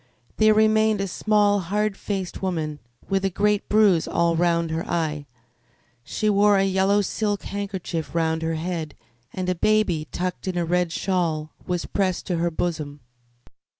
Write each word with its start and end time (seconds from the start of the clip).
There 0.37 0.55
remained 0.55 0.99
a 0.99 1.07
small, 1.07 1.59
hard 1.59 1.95
faced 1.95 2.41
woman 2.41 2.79
with 3.07 3.23
a 3.23 3.29
great 3.29 3.69
bruise 3.69 4.07
all 4.07 4.35
round 4.35 4.71
her 4.71 4.83
eye. 4.89 5.27
She 6.03 6.27
wore 6.27 6.57
a 6.57 6.63
yellow 6.65 7.01
silk 7.03 7.43
handkerchief 7.43 8.15
round 8.15 8.41
her 8.41 8.55
head, 8.55 8.95
and 9.31 9.47
a 9.47 9.53
baby, 9.53 10.07
tucked 10.11 10.47
in 10.47 10.57
a 10.57 10.65
red 10.65 10.91
shawl, 10.91 11.51
was 11.67 11.85
pressed 11.85 12.25
to 12.25 12.37
her 12.37 12.49
bosom. 12.49 13.01